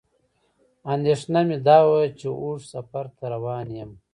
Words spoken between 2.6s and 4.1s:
سفر ته روان یم.